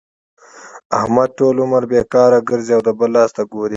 [0.99, 3.69] احمد ټول عمر بېکاره ګرځي او د بل لاس ته ګوري.